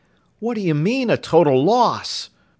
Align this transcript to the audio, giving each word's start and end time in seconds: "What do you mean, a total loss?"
"What 0.39 0.55
do 0.55 0.61
you 0.61 0.73
mean, 0.73 1.11
a 1.11 1.15
total 1.15 1.63
loss?" 1.63 2.31